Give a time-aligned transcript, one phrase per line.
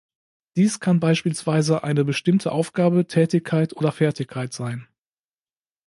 [0.55, 4.87] Dies kann beispielsweise eine bestimmte Aufgabe, Tätigkeit oder Fertigkeit sein.